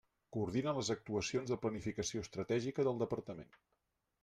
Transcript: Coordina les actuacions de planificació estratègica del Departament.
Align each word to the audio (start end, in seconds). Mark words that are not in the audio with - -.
Coordina 0.35 0.71
les 0.77 0.89
actuacions 0.95 1.51
de 1.51 1.59
planificació 1.67 2.25
estratègica 2.27 2.89
del 2.91 3.01
Departament. 3.07 3.57